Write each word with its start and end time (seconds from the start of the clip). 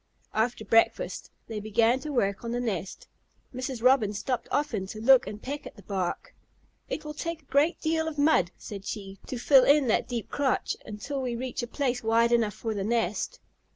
After 0.33 0.65
breakfast 0.65 1.29
they 1.45 1.59
began 1.59 1.99
to 1.99 2.11
work 2.11 2.43
on 2.43 2.49
the 2.53 2.59
nest. 2.59 3.07
Mrs. 3.53 3.83
Robin 3.83 4.13
stopped 4.13 4.47
often 4.49 4.87
to 4.87 4.99
look 4.99 5.27
and 5.27 5.39
peck 5.39 5.67
at 5.67 5.75
the 5.75 5.83
bark. 5.83 6.33
"It 6.89 7.05
will 7.05 7.13
take 7.13 7.43
a 7.43 7.53
great 7.53 7.79
deal 7.81 8.07
of 8.07 8.17
mud," 8.17 8.49
said 8.57 8.83
she, 8.83 9.19
"to 9.27 9.37
fill 9.37 9.63
in 9.63 9.85
that 9.89 10.07
deep 10.07 10.31
crotch 10.31 10.75
until 10.87 11.21
we 11.21 11.35
reach 11.35 11.61
a 11.61 11.67
place 11.67 12.01
wide 12.01 12.31
enough 12.31 12.55
for 12.55 12.73
the 12.73 12.83
nest." 12.83 13.39